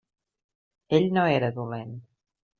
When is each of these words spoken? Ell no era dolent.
Ell 0.99 1.05
no 1.19 1.27
era 1.35 1.51
dolent. 1.61 1.95